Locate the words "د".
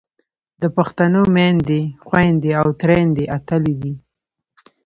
0.61-0.63